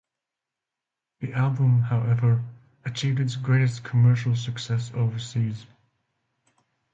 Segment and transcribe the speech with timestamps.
[1.19, 2.43] The album, however,
[2.85, 5.67] achieved its greatest commercial success overseas.